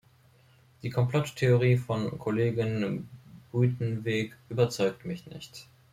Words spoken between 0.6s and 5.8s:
Die Komplotttheorie von Kollegin Buitenweg überzeugt mich nicht.